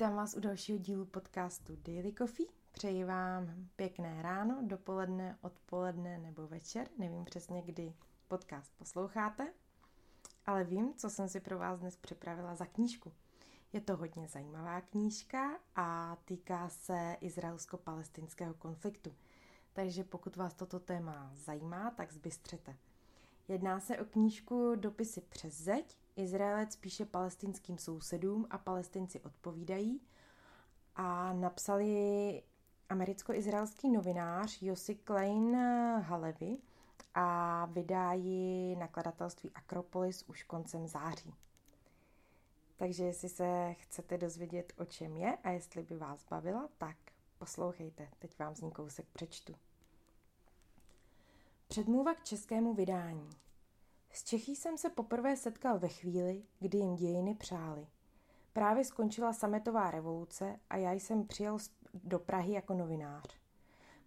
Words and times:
Vítám 0.00 0.16
vás 0.16 0.34
u 0.34 0.40
dalšího 0.40 0.78
dílu 0.78 1.04
podcastu 1.04 1.76
Daily 1.76 2.12
Coffee. 2.12 2.46
Přeji 2.72 3.04
vám 3.04 3.68
pěkné 3.76 4.22
ráno, 4.22 4.58
dopoledne, 4.62 5.38
odpoledne 5.40 6.18
nebo 6.18 6.46
večer. 6.46 6.88
Nevím 6.98 7.24
přesně, 7.24 7.62
kdy 7.62 7.94
podcast 8.28 8.72
posloucháte, 8.78 9.52
ale 10.46 10.64
vím, 10.64 10.94
co 10.94 11.10
jsem 11.10 11.28
si 11.28 11.40
pro 11.40 11.58
vás 11.58 11.80
dnes 11.80 11.96
připravila 11.96 12.54
za 12.54 12.66
knížku. 12.66 13.12
Je 13.72 13.80
to 13.80 13.96
hodně 13.96 14.28
zajímavá 14.28 14.80
knížka 14.80 15.58
a 15.76 16.16
týká 16.24 16.68
se 16.68 17.16
izraelsko-palestinského 17.20 18.54
konfliktu. 18.54 19.14
Takže 19.72 20.04
pokud 20.04 20.36
vás 20.36 20.54
toto 20.54 20.80
téma 20.80 21.30
zajímá, 21.34 21.90
tak 21.90 22.12
zbystřete. 22.12 22.76
Jedná 23.48 23.80
se 23.80 23.98
o 23.98 24.04
knížku 24.04 24.74
Dopisy 24.76 25.20
přes 25.20 25.54
zeď. 25.54 25.98
Izraelec 26.20 26.76
píše 26.76 27.04
palestinským 27.04 27.78
sousedům 27.78 28.46
a 28.50 28.58
palestinci 28.58 29.20
odpovídají. 29.20 30.00
A 30.96 31.32
napsali 31.32 32.42
americko-izraelský 32.88 33.90
novinář 33.90 34.62
Josi 34.62 34.94
Klein 34.94 35.56
Halevi 36.00 36.58
a 37.14 37.66
vydá 37.66 38.12
ji 38.12 38.76
nakladatelství 38.76 39.50
Akropolis 39.54 40.22
už 40.22 40.42
koncem 40.42 40.88
září. 40.88 41.34
Takže 42.76 43.04
jestli 43.04 43.28
se 43.28 43.74
chcete 43.74 44.18
dozvědět, 44.18 44.72
o 44.76 44.84
čem 44.84 45.16
je 45.16 45.36
a 45.36 45.50
jestli 45.50 45.82
by 45.82 45.96
vás 45.96 46.24
bavila, 46.30 46.68
tak 46.78 46.96
poslouchejte. 47.38 48.08
Teď 48.18 48.38
vám 48.38 48.54
z 48.54 48.60
ní 48.60 48.70
kousek 48.70 49.06
přečtu. 49.12 49.54
Předmluva 51.68 52.14
k 52.14 52.24
českému 52.24 52.74
vydání. 52.74 53.30
S 54.12 54.24
Čechy 54.24 54.56
jsem 54.56 54.78
se 54.78 54.90
poprvé 54.90 55.36
setkal 55.36 55.78
ve 55.78 55.88
chvíli, 55.88 56.42
kdy 56.60 56.78
jim 56.78 56.96
dějiny 56.96 57.34
přáli. 57.34 57.86
Právě 58.52 58.84
skončila 58.84 59.32
sametová 59.32 59.90
revoluce 59.90 60.60
a 60.70 60.76
já 60.76 60.92
jsem 60.92 61.26
přijel 61.26 61.58
do 61.94 62.18
Prahy 62.18 62.52
jako 62.52 62.74
novinář. 62.74 63.40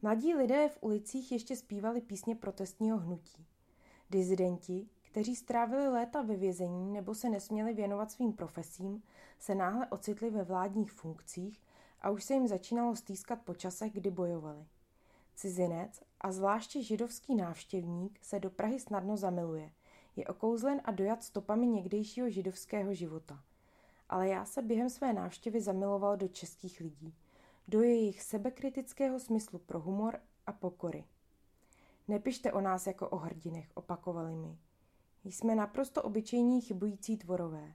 Mladí 0.02 0.34
lidé 0.34 0.70
v 0.70 0.78
ulicích 0.82 1.32
ještě 1.32 1.56
zpívali 1.56 2.02
písně 2.02 2.36
protestního 2.36 2.98
hnutí. 2.98 3.45
Dizidenti, 4.10 4.90
kteří 5.02 5.36
strávili 5.36 5.90
léta 5.90 6.22
ve 6.22 6.36
vězení 6.36 6.92
nebo 6.92 7.16
se 7.16 7.30
nesměli 7.30 7.73
věnovat 7.73 8.12
svým 8.12 8.34
profesím, 8.34 9.04
se 9.40 9.56
náhle 9.56 9.88
ocitli 9.88 10.30
ve 10.30 10.44
vládních 10.44 10.92
funkcích 10.92 11.62
a 12.02 12.10
už 12.10 12.23
se 12.23 12.34
jim 12.34 12.48
začínalo 12.48 12.95
stýskat 12.95 13.42
po 13.42 13.56
časech, 13.56 13.94
kdy 13.94 14.12
bojovali. 14.12 14.66
Cizinec 15.36 16.04
a 16.22 16.32
zvláště 16.32 16.84
židovský 16.84 17.36
návštěvník 17.36 18.20
se 18.22 18.40
do 18.40 18.50
Prahy 18.50 18.80
snadno 18.80 19.17
zamiluje. 19.17 19.72
Je 20.16 20.28
okouzlen 20.28 20.81
a 20.83 20.92
dojat 20.92 21.23
stopami 21.23 21.67
někdejšího 21.67 22.30
židovského 22.30 22.94
života. 22.94 23.44
Ale 24.09 24.28
já 24.28 24.45
se 24.45 24.61
během 24.61 24.89
své 24.89 25.14
návštěvy 25.14 25.61
zamiloval 25.61 26.17
do 26.17 26.28
českých 26.28 26.80
lidí. 26.80 27.16
Do 27.67 27.81
jejich 27.81 28.22
sebekritického 28.22 29.20
smyslu 29.20 29.59
pro 29.59 29.80
humor 29.80 30.20
a 30.45 30.52
pokory. 30.52 31.03
Nepište 32.08 32.52
o 32.52 32.61
nás 32.61 32.88
jako 32.88 33.09
o 33.09 33.17
hrdinech, 33.17 33.72
opakovali 33.73 34.36
mi. 34.36 34.58
Jsme 35.23 35.55
naprosto 35.55 36.03
obyčejní 36.03 36.61
chybující 36.61 37.17
tvorové, 37.17 37.73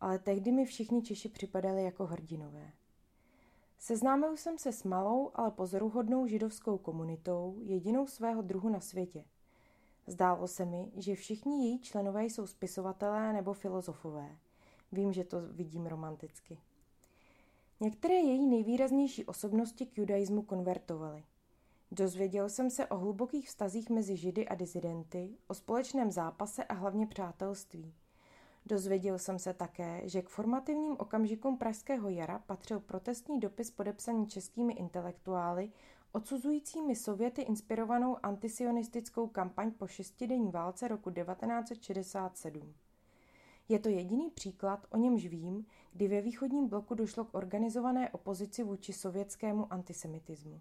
ale 0.00 0.18
tehdy 0.18 0.52
mi 0.52 0.64
všichni 0.64 1.02
Češi 1.02 1.28
připadali 1.28 1.84
jako 1.84 2.06
hrdinové. 2.06 2.72
Seznámil 3.78 4.36
jsem 4.36 4.58
se 4.58 4.72
s 4.72 4.84
malou, 4.84 5.30
ale 5.34 5.50
pozoruhodnou 5.50 6.26
židovskou 6.26 6.78
komunitou, 6.78 7.58
jedinou 7.62 8.06
svého 8.06 8.42
druhu 8.42 8.68
na 8.68 8.80
světě. 8.80 9.24
Zdálo 10.06 10.48
se 10.48 10.64
mi, 10.64 10.92
že 10.96 11.14
všichni 11.14 11.64
její 11.64 11.80
členové 11.80 12.24
jsou 12.24 12.46
spisovatelé 12.46 13.32
nebo 13.32 13.52
filozofové. 13.52 14.36
Vím, 14.92 15.12
že 15.12 15.24
to 15.24 15.40
vidím 15.40 15.86
romanticky. 15.86 16.58
Některé 17.80 18.14
její 18.14 18.46
nejvýraznější 18.46 19.24
osobnosti 19.24 19.86
k 19.86 19.98
judaismu 19.98 20.42
konvertovaly. 20.42 21.24
Dozvěděl 21.90 22.48
jsem 22.48 22.70
se 22.70 22.86
o 22.86 22.98
hlubokých 22.98 23.48
vztazích 23.48 23.90
mezi 23.90 24.16
židy 24.16 24.48
a 24.48 24.54
dizidenty, 24.54 25.36
o 25.48 25.54
společném 25.54 26.12
zápase 26.12 26.64
a 26.64 26.74
hlavně 26.74 27.06
přátelství– 27.06 27.94
Dozvěděl 28.68 29.18
jsem 29.18 29.38
se 29.38 29.54
také, 29.54 30.00
že 30.04 30.22
k 30.22 30.28
formativním 30.28 30.96
okamžikům 30.98 31.58
Pražského 31.58 32.08
jara 32.08 32.38
patřil 32.38 32.80
protestní 32.80 33.40
dopis 33.40 33.70
podepsaný 33.70 34.26
českými 34.26 34.72
intelektuály, 34.72 35.70
odsuzujícími 36.16 36.96
Sověty 36.96 37.42
inspirovanou 37.42 38.16
antisionistickou 38.22 39.26
kampaň 39.26 39.70
po 39.70 39.86
šestidenní 39.86 40.50
válce 40.50 40.88
roku 40.88 41.10
1967. 41.10 42.74
Je 43.68 43.78
to 43.78 43.88
jediný 43.88 44.30
příklad, 44.30 44.86
o 44.90 44.96
němž 44.96 45.26
vím, 45.26 45.66
kdy 45.92 46.08
ve 46.08 46.20
východním 46.20 46.68
bloku 46.68 46.94
došlo 46.94 47.24
k 47.24 47.34
organizované 47.34 48.10
opozici 48.10 48.62
vůči 48.62 48.92
sovětskému 48.92 49.72
antisemitismu. 49.72 50.60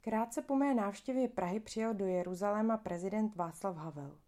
Krátce 0.00 0.42
po 0.42 0.56
mé 0.56 0.74
návštěvě 0.74 1.28
Prahy 1.28 1.60
přijel 1.60 1.94
do 1.94 2.06
Jeruzaléma 2.06 2.76
prezident 2.76 3.36
Václav 3.36 3.76
Havel. 3.76 4.18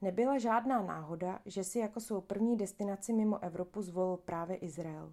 Nebyla 0.00 0.38
žádná 0.38 0.82
náhoda, 0.82 1.40
že 1.46 1.64
si 1.64 1.78
jako 1.78 2.00
svou 2.00 2.20
první 2.20 2.56
destinaci 2.56 3.12
mimo 3.12 3.42
Evropu 3.42 3.82
zvolil 3.82 4.16
právě 4.16 4.56
Izrael. 4.56 5.12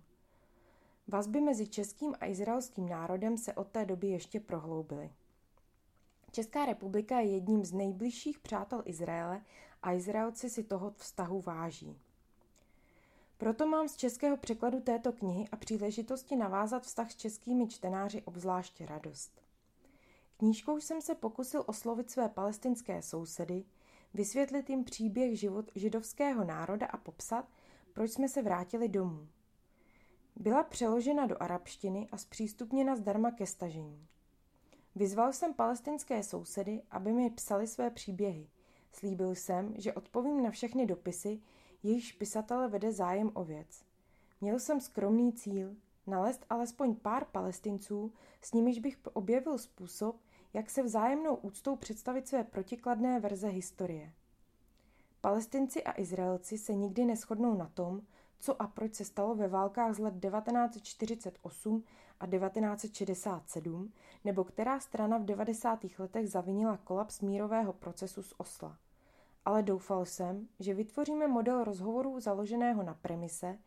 Vazby 1.12 1.42
mezi 1.42 1.68
českým 1.68 2.16
a 2.20 2.26
izraelským 2.26 2.90
národem 2.90 3.38
se 3.38 3.54
od 3.54 3.68
té 3.68 3.86
doby 3.86 4.08
ještě 4.08 4.40
prohloubily. 4.40 5.12
Česká 6.32 6.66
republika 6.66 7.20
je 7.20 7.32
jedním 7.32 7.66
z 7.66 7.74
nejbližších 7.74 8.40
přátel 8.40 8.82
Izraele 8.86 9.42
a 9.82 9.94
Izraelci 9.94 10.50
si 10.50 10.64
toho 10.64 10.92
vztahu 10.92 11.42
váží. 11.42 12.00
Proto 13.38 13.68
mám 13.68 13.88
z 13.88 13.96
českého 13.96 14.38
překladu 14.38 14.80
této 14.80 15.12
knihy 15.12 15.48
a 15.52 15.56
příležitosti 15.56 16.36
navázat 16.36 16.84
vztah 16.84 17.12
s 17.12 17.16
českými 17.16 17.68
čtenáři 17.68 18.22
obzvláště 18.22 18.86
radost. 18.86 19.42
Knížkou 20.38 20.80
jsem 20.80 21.02
se 21.02 21.16
pokusil 21.16 21.64
oslovit 21.68 22.12
své 22.12 22.30
palestinské 22.30 23.02
sousedy, 23.02 23.64
vysvětlit 24.14 24.70
jim 24.70 24.84
příběh 24.84 25.40
život 25.40 25.72
židovského 25.76 26.44
národa 26.44 26.88
a 26.88 26.98
popsat, 26.98 27.48
proč 27.94 28.12
jsme 28.12 28.30
se 28.30 28.42
vrátili 28.42 28.90
domů. 28.90 29.28
Byla 30.36 30.64
přeložena 30.64 31.26
do 31.26 31.44
arabštiny 31.44 32.08
a 32.12 32.18
zpřístupněna 32.18 32.96
zdarma 32.96 33.32
ke 33.32 33.48
stažení. 33.48 34.08
Vyzval 34.96 35.34
jsem 35.34 35.54
palestinské 35.54 36.24
sousedy, 36.24 36.82
aby 36.92 37.14
mi 37.14 37.30
psali 37.30 37.68
své 37.68 37.90
příběhy. 37.90 38.48
Slíbil 38.92 39.36
jsem, 39.36 39.74
že 39.78 39.94
odpovím 39.94 40.44
na 40.44 40.52
všechny 40.52 40.86
dopisy, 40.86 41.42
jejichž 41.84 42.12
pisatele 42.12 42.68
vede 42.68 42.92
zájem 42.92 43.32
o 43.34 43.44
věc. 43.44 43.84
Měl 44.42 44.60
jsem 44.60 44.82
skromný 44.82 45.34
cíl, 45.34 45.76
nalézt 46.08 46.46
alespoň 46.50 46.96
pár 46.96 47.26
palestinců, 47.26 48.14
s 48.42 48.54
nimiž 48.54 48.80
bych 48.80 48.98
objevil 49.14 49.58
způsob, 49.58 50.16
jak 50.54 50.70
se 50.70 50.84
vzájemnou 50.84 51.36
úctou 51.36 51.76
představit 51.76 52.28
své 52.28 52.44
protikladné 52.44 53.20
verze 53.20 53.48
historie. 53.48 54.14
Palestinci 55.22 55.84
a 55.84 56.00
Izraelci 56.02 56.58
se 56.58 56.76
nikdy 56.76 57.06
neschodnou 57.06 57.56
na 57.56 57.68
tom, 57.74 58.02
co 58.42 58.62
a 58.62 58.68
proč 58.68 58.94
se 58.96 59.06
stalo 59.06 59.36
ve 59.36 59.48
válkách 59.48 59.94
z 59.96 60.00
let 60.00 60.14
1948 60.20 61.84
a 62.20 62.28
1967, 62.28 63.94
nebo 64.26 64.44
která 64.44 64.80
strana 64.80 65.18
v 65.18 65.26
90. 65.26 65.80
letech 66.00 66.30
zavinila 66.30 66.78
kolaps 66.78 67.22
mírového 67.22 67.74
procesu 67.74 68.24
z 68.24 68.34
Osla. 68.38 68.78
Ale 69.46 69.64
doufal 69.64 70.06
jsem, 70.06 70.48
že 70.60 70.74
vytvoříme 70.74 71.28
model 71.28 71.64
rozhovoru 71.64 72.20
založeného 72.20 72.84
na 72.84 72.94
premise, 72.94 73.58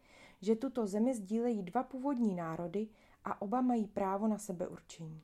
že 0.40 0.56
tuto 0.56 0.86
zemi 0.86 1.14
sdílejí 1.14 1.62
dva 1.62 1.82
původní 1.82 2.34
národy 2.34 2.88
a 3.24 3.42
oba 3.42 3.60
mají 3.60 3.86
právo 3.86 4.28
na 4.28 4.38
sebeurčení. 4.38 5.22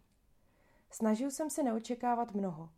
Snažil 0.90 1.30
jsem 1.30 1.50
se 1.50 1.62
neočekávat 1.62 2.34
mnoho. 2.34 2.70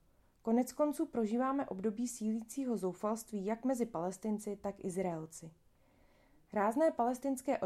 Konec 0.43 0.73
konců 0.73 1.07
prožíváme 1.07 1.67
období 1.67 2.09
sílícího 2.09 2.77
zoufalství 2.77 3.45
jak 3.45 3.65
mezi 3.65 3.87
palestinci, 3.87 4.57
tak 4.57 4.85
Izraelci. 4.85 5.51
Rázné 6.55 6.91
palestinské 6.91 7.59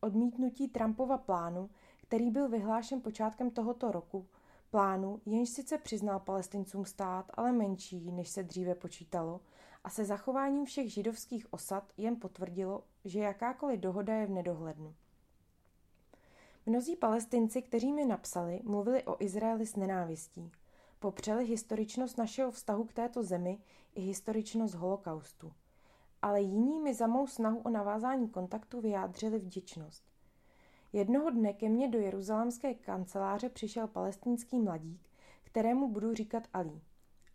odmítnutí 0.00 0.68
Trumpova 0.68 1.18
plánu, 1.18 1.70
který 2.02 2.30
byl 2.30 2.48
vyhlášen 2.48 3.00
počátkem 3.00 3.50
tohoto 3.50 3.92
roku, 3.92 4.26
plánu, 4.70 5.20
jenž 5.26 5.48
sice 5.48 5.78
přiznal 5.78 6.20
palestincům 6.20 6.84
stát, 6.84 7.30
ale 7.34 7.52
menší, 7.52 8.12
než 8.12 8.28
se 8.28 8.42
dříve 8.42 8.74
počítalo, 8.74 9.40
a 9.84 9.90
se 9.90 10.04
zachováním 10.04 10.64
všech 10.64 10.92
židovských 10.92 11.52
osad 11.52 11.92
jen 11.96 12.16
potvrdilo, 12.16 12.84
že 13.04 13.20
jakákoliv 13.20 13.80
dohoda 13.80 14.14
je 14.14 14.26
v 14.26 14.30
nedohlednu. 14.30 14.94
Mnozí 16.66 16.96
palestinci, 16.96 17.62
kteří 17.62 17.92
mi 17.92 18.04
napsali, 18.04 18.60
mluvili 18.64 19.04
o 19.04 19.16
Izraeli 19.22 19.66
s 19.66 19.76
nenávistí. 19.76 20.52
Popřeli 20.98 21.46
historičnost 21.46 22.18
našeho 22.18 22.50
vztahu 22.50 22.84
k 22.84 22.92
této 22.92 23.22
zemi 23.22 23.58
i 23.94 24.00
historičnost 24.00 24.74
holokaustu. 24.74 25.52
Ale 26.22 26.40
jiní 26.40 26.80
mi 26.80 26.94
za 26.94 27.06
mou 27.06 27.26
snahu 27.26 27.58
o 27.58 27.70
navázání 27.70 28.28
kontaktu 28.28 28.80
vyjádřili 28.80 29.38
vděčnost. 29.38 30.04
Jednoho 30.92 31.30
dne 31.30 31.52
ke 31.52 31.68
mně 31.68 31.88
do 31.88 31.98
jeruzalémské 31.98 32.74
kanceláře 32.74 33.48
přišel 33.48 33.86
palestinský 33.86 34.58
mladík, 34.58 35.10
kterému 35.42 35.88
budu 35.88 36.14
říkat 36.14 36.48
Ali. 36.52 36.80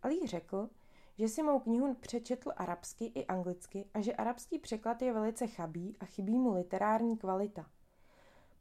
Ali 0.02 0.26
řekl, 0.26 0.70
že 1.18 1.28
si 1.28 1.42
mou 1.42 1.60
knihu 1.60 1.94
přečetl 1.94 2.52
arabsky 2.56 3.04
i 3.04 3.26
anglicky 3.26 3.84
a 3.94 4.00
že 4.00 4.14
arabský 4.14 4.58
překlad 4.58 5.02
je 5.02 5.12
velice 5.12 5.46
chabý 5.46 5.96
a 6.00 6.04
chybí 6.04 6.38
mu 6.38 6.54
literární 6.54 7.16
kvalita– 7.16 7.66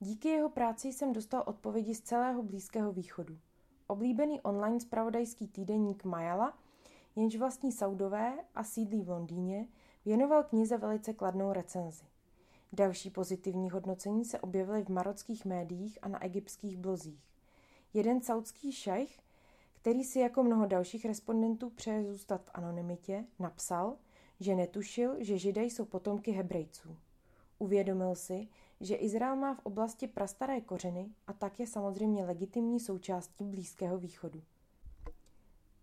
Díky 0.00 0.28
jeho 0.28 0.48
práci 0.48 0.92
jsem 0.92 1.12
dostal 1.12 1.42
odpovědi 1.46 1.94
z 1.94 2.00
celého 2.00 2.42
Blízkého 2.42 2.92
východu. 2.92 3.38
Oblíbený 3.86 4.40
online 4.40 4.80
spravodajský 4.80 5.48
týdeník 5.48 6.04
Majala, 6.04 6.58
jenž 7.16 7.36
vlastní 7.36 7.72
Saudové 7.72 8.38
a 8.54 8.64
sídlí 8.64 9.02
v 9.02 9.08
Londýně, 9.08 9.68
věnoval 10.04 10.42
knize 10.42 10.78
velice 10.78 11.12
kladnou 11.12 11.52
recenzi. 11.52 12.04
Další 12.72 13.10
pozitivní 13.10 13.70
hodnocení 13.70 14.24
se 14.24 14.40
objevily 14.40 14.84
v 14.84 14.88
marockých 14.88 15.44
médiích 15.44 15.98
a 16.02 16.08
na 16.08 16.24
egyptských 16.24 16.76
blozích. 16.76 17.32
Jeden 17.94 18.20
saudský 18.20 18.72
šajch, 18.72 19.20
který 19.72 20.04
si 20.04 20.18
jako 20.18 20.42
mnoho 20.42 20.66
dalších 20.66 21.04
respondentů 21.04 21.70
přeje 21.70 22.04
zůstat 22.04 22.42
v 22.44 22.50
anonymitě, 22.54 23.24
napsal, 23.38 23.96
že 24.42 24.54
netušil, 24.54 25.16
že 25.18 25.38
židé 25.38 25.64
jsou 25.64 25.84
potomky 25.84 26.30
hebrejců. 26.30 26.96
Uvědomil 27.58 28.14
si, 28.14 28.48
že 28.80 28.94
Izrael 28.94 29.36
má 29.36 29.54
v 29.54 29.66
oblasti 29.66 30.06
prastaré 30.06 30.60
kořeny 30.60 31.10
a 31.26 31.32
tak 31.32 31.60
je 31.60 31.66
samozřejmě 31.66 32.24
legitimní 32.24 32.80
součástí 32.80 33.44
Blízkého 33.44 33.98
východu. 33.98 34.42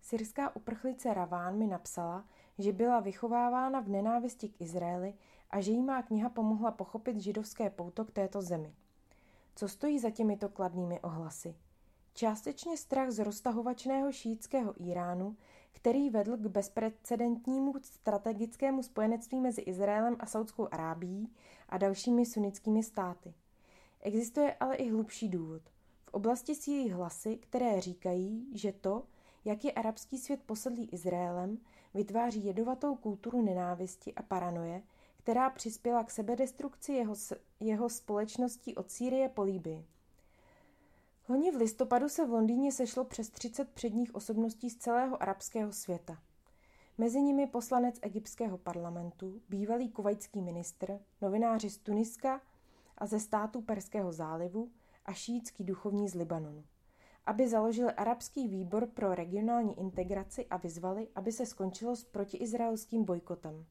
Syrská 0.01 0.55
uprchlice 0.55 1.13
Raván 1.13 1.57
mi 1.57 1.67
napsala, 1.67 2.25
že 2.57 2.73
byla 2.73 2.99
vychovávána 2.99 3.79
v 3.79 3.89
nenávisti 3.89 4.49
k 4.49 4.61
Izraeli 4.61 5.13
a 5.49 5.61
že 5.61 5.71
jí 5.71 5.81
má 5.81 6.01
kniha 6.01 6.29
pomohla 6.29 6.71
pochopit 6.71 7.17
židovské 7.17 7.69
pouto 7.69 8.05
k 8.05 8.11
této 8.11 8.41
zemi. 8.41 8.73
Co 9.55 9.67
stojí 9.67 9.99
za 9.99 10.09
těmito 10.09 10.49
kladnými 10.49 10.99
ohlasy? 10.99 11.55
Částečně 12.13 12.77
strach 12.77 13.11
z 13.11 13.19
roztahovačného 13.19 14.11
šítského 14.11 14.73
Iránu, 14.83 15.37
který 15.71 16.09
vedl 16.09 16.37
k 16.37 16.47
bezprecedentnímu 16.47 17.73
strategickému 17.81 18.83
spojenectví 18.83 19.39
mezi 19.39 19.61
Izraelem 19.61 20.15
a 20.19 20.25
Saudskou 20.25 20.67
Arábií 20.71 21.29
a 21.69 21.77
dalšími 21.77 22.25
sunnickými 22.25 22.83
státy. 22.83 23.33
Existuje 24.01 24.55
ale 24.59 24.75
i 24.75 24.89
hlubší 24.89 25.29
důvod. 25.29 25.61
V 26.05 26.13
oblasti 26.13 26.55
sílí 26.55 26.89
hlasy, 26.89 27.37
které 27.37 27.81
říkají, 27.81 28.47
že 28.53 28.71
to, 28.71 29.03
jak 29.45 29.65
je 29.65 29.71
arabský 29.71 30.17
svět 30.17 30.43
posedlý 30.45 30.89
Izraelem, 30.89 31.57
vytváří 31.93 32.45
jedovatou 32.45 32.95
kulturu 32.95 33.41
nenávisti 33.41 34.13
a 34.13 34.23
paranoje, 34.23 34.83
která 35.17 35.49
přispěla 35.49 36.03
k 36.03 36.11
sebedestrukci 36.11 36.93
jeho, 36.93 37.15
jeho 37.59 37.89
společností 37.89 38.75
od 38.75 38.91
Sýrie 38.91 39.29
po 39.29 39.43
Líbii. 39.43 39.85
Loni 41.29 41.51
v 41.51 41.55
listopadu 41.55 42.09
se 42.09 42.25
v 42.25 42.29
Londýně 42.29 42.71
sešlo 42.71 43.05
přes 43.05 43.29
30 43.29 43.69
předních 43.69 44.15
osobností 44.15 44.69
z 44.69 44.77
celého 44.77 45.21
arabského 45.21 45.71
světa. 45.71 46.17
Mezi 46.97 47.21
nimi 47.21 47.47
poslanec 47.47 47.95
egyptského 48.01 48.57
parlamentu, 48.57 49.41
bývalý 49.49 49.89
kuvajský 49.89 50.41
ministr, 50.41 50.99
novináři 51.21 51.69
z 51.69 51.77
Tuniska 51.77 52.41
a 52.97 53.05
ze 53.05 53.19
států 53.19 53.61
Perského 53.61 54.11
zálivu 54.11 54.71
a 55.05 55.13
šítský 55.13 55.63
duchovní 55.63 56.09
z 56.09 56.13
Libanonu 56.15 56.63
aby 57.29 57.47
založili 57.47 57.91
arabský 57.91 58.47
výbor 58.47 58.87
pro 58.87 59.15
regionální 59.15 59.79
integraci 59.79 60.45
a 60.45 60.57
vyzvali, 60.57 61.07
aby 61.15 61.31
se 61.31 61.45
skončilo 61.45 61.95
s 61.95 62.03
protiizraelským 62.03 63.03
bojkotem. 63.05 63.65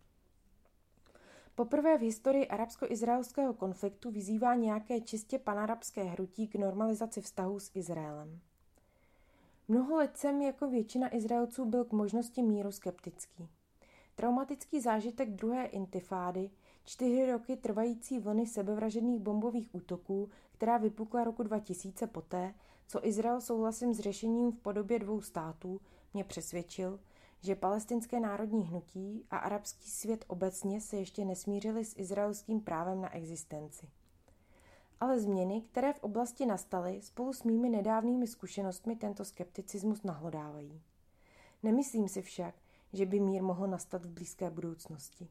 Poprvé 1.58 1.98
v 1.98 2.00
historii 2.00 2.46
arabsko-izraelského 2.48 3.54
konfliktu 3.54 4.10
vyzývá 4.10 4.54
nějaké 4.54 5.00
čistě 5.00 5.38
panarabské 5.38 6.02
hrutí 6.02 6.48
k 6.48 6.54
normalizaci 6.54 7.20
vztahů 7.20 7.60
s 7.60 7.70
Izraelem. 7.74 8.40
Mnoho 9.68 9.96
let 9.96 10.16
jsem 10.16 10.42
jako 10.42 10.70
většina 10.70 11.14
Izraelců 11.14 11.64
byl 11.64 11.84
k 11.84 11.92
možnosti 11.92 12.42
míru 12.42 12.72
skeptický. 12.72 13.48
Traumatický 14.14 14.80
zážitek 14.80 15.30
druhé 15.30 15.66
intifády, 15.66 16.50
čtyři 16.84 17.32
roky 17.32 17.56
trvající 17.56 18.18
vlny 18.18 18.46
sebevražedných 18.46 19.20
bombových 19.20 19.74
útoků, 19.74 20.30
která 20.52 20.76
vypukla 20.76 21.24
roku 21.24 21.42
2000 21.42 22.06
poté, 22.06 22.54
co 22.88 23.06
Izrael 23.06 23.40
souhlasím 23.40 23.94
s 23.94 24.00
řešením 24.00 24.52
v 24.52 24.58
podobě 24.58 24.98
dvou 24.98 25.20
států, 25.20 25.80
mě 26.14 26.24
přesvědčil, 26.24 27.00
že 27.40 27.56
palestinské 27.56 28.20
národní 28.20 28.66
hnutí 28.66 29.26
a 29.30 29.36
arabský 29.36 29.90
svět 29.90 30.24
obecně 30.28 30.80
se 30.80 30.96
ještě 30.96 31.24
nesmířili 31.24 31.84
s 31.84 31.98
izraelským 31.98 32.60
právem 32.60 33.00
na 33.00 33.14
existenci. 33.14 33.88
Ale 35.00 35.20
změny, 35.20 35.60
které 35.60 35.92
v 35.92 36.02
oblasti 36.02 36.46
nastaly, 36.46 37.02
spolu 37.02 37.32
s 37.32 37.42
mými 37.42 37.68
nedávnými 37.68 38.26
zkušenostmi 38.26 38.96
tento 38.96 39.24
skepticismus 39.24 40.02
nahlodávají. 40.02 40.82
Nemyslím 41.62 42.08
si 42.08 42.22
však, 42.22 42.54
že 42.92 43.06
by 43.06 43.20
mír 43.20 43.42
mohl 43.42 43.66
nastat 43.66 44.04
v 44.04 44.10
blízké 44.10 44.50
budoucnosti. 44.50 45.28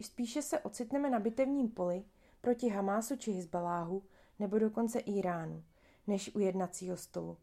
Spíše, 0.00 0.42
se 0.42 0.60
ocitneme 0.60 1.10
na 1.10 1.18
bitevním 1.18 1.68
poli 1.68 2.04
proti 2.40 2.68
Hamásu 2.68 3.16
či 3.16 3.32
Hezbaláhu 3.32 4.02
nebo 4.38 4.58
dokonce 4.58 4.98
Iránu, 4.98 5.64
než 6.06 6.34
u 6.34 6.38
jednacího 6.38 6.96
stolu. 6.96 7.36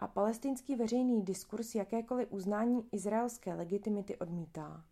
A 0.00 0.06
palestinský 0.06 0.76
veřejný 0.76 1.22
diskurs 1.22 1.74
jakékoliv 1.74 2.32
uznání 2.32 2.88
izraelské 2.92 3.54
legitimity 3.54 4.16
odmítá. 4.16 4.84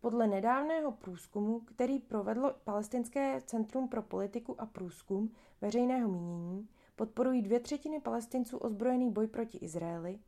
Podle 0.00 0.26
nedávného 0.26 0.92
průzkumu, 0.92 1.60
který 1.60 1.98
provedlo 1.98 2.54
Palestinské 2.64 3.40
centrum 3.46 3.88
pro 3.88 4.02
politiku 4.02 4.60
a 4.60 4.66
průzkum 4.66 5.30
veřejného 5.60 6.08
mínění, 6.08 6.68
podporují 6.96 7.42
dvě 7.42 7.60
třetiny 7.60 8.00
palestinců 8.00 8.58
ozbrojený 8.58 9.10
boj 9.10 9.26
proti 9.26 9.58
Izraeli 9.58 10.18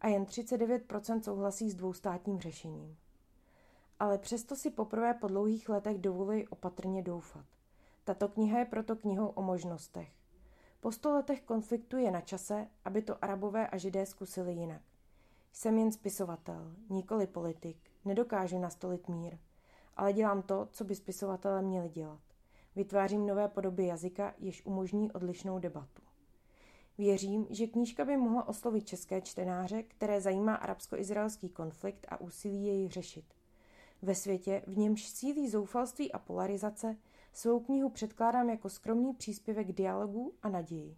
a 0.00 0.08
jen 0.08 0.24
39% 0.24 1.20
souhlasí 1.20 1.70
s 1.70 1.74
dvoustátním 1.74 2.40
řešením. 2.40 2.96
Ale 3.98 4.18
přesto 4.18 4.56
si 4.56 4.70
poprvé 4.70 5.14
po 5.14 5.28
dlouhých 5.28 5.68
letech 5.68 5.98
dovoluji 5.98 6.46
opatrně 6.46 7.02
doufat. 7.02 7.44
Tato 8.04 8.28
kniha 8.28 8.58
je 8.58 8.64
proto 8.64 8.96
knihou 8.96 9.26
o 9.26 9.42
možnostech. 9.42 10.19
Po 10.80 10.92
sto 10.92 11.12
letech 11.12 11.40
konfliktu 11.42 11.96
je 11.96 12.10
na 12.10 12.20
čase, 12.20 12.66
aby 12.84 13.02
to 13.02 13.24
arabové 13.24 13.66
a 13.66 13.76
židé 13.76 14.06
zkusili 14.06 14.52
jinak. 14.52 14.82
Jsem 15.52 15.78
jen 15.78 15.92
spisovatel, 15.92 16.72
nikoli 16.90 17.26
politik, 17.26 17.76
nedokážu 18.04 18.58
nastolit 18.58 19.08
mír, 19.08 19.38
ale 19.96 20.12
dělám 20.12 20.42
to, 20.42 20.68
co 20.72 20.84
by 20.84 20.94
spisovatelé 20.94 21.62
měli 21.62 21.88
dělat. 21.88 22.20
Vytvářím 22.76 23.26
nové 23.26 23.48
podoby 23.48 23.86
jazyka, 23.86 24.34
jež 24.38 24.66
umožní 24.66 25.12
odlišnou 25.12 25.58
debatu. 25.58 26.02
Věřím, 26.98 27.46
že 27.50 27.66
knížka 27.66 28.04
by 28.04 28.16
mohla 28.16 28.48
oslovit 28.48 28.86
české 28.86 29.20
čtenáře, 29.20 29.82
které 29.82 30.20
zajímá 30.20 30.54
arabsko-izraelský 30.54 31.48
konflikt 31.48 32.06
a 32.08 32.20
úsilí 32.20 32.66
jej 32.66 32.88
řešit. 32.88 33.24
Ve 34.02 34.14
světě, 34.14 34.62
v 34.66 34.78
němž 34.78 35.08
sílí 35.08 35.48
zoufalství 35.48 36.12
a 36.12 36.18
polarizace, 36.18 36.96
Svou 37.32 37.60
knihu 37.60 37.90
předkládám 37.90 38.50
jako 38.50 38.68
skromný 38.68 39.14
příspěvek 39.14 39.72
dialogu 39.72 40.34
a 40.42 40.48
naději. 40.48 40.96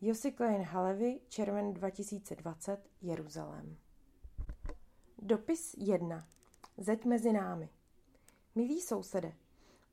Josi 0.00 0.32
Klein 0.32 0.62
Halevi, 0.62 1.20
červen 1.28 1.74
2020, 1.74 2.90
Jeruzalém. 3.02 3.76
Dopis 5.18 5.74
1. 5.78 6.26
Zeď 6.76 7.04
mezi 7.04 7.32
námi. 7.32 7.68
Milí 8.54 8.80
sousede, 8.80 9.32